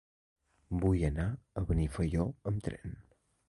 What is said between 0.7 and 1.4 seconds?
Vull anar